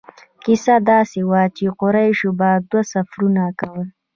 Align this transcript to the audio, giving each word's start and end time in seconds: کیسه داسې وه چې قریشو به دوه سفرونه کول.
کیسه 0.43 0.73
داسې 0.91 1.19
وه 1.29 1.43
چې 1.57 1.65
قریشو 1.79 2.29
به 2.39 2.49
دوه 2.69 2.83
سفرونه 2.93 3.43
کول. 3.59 3.85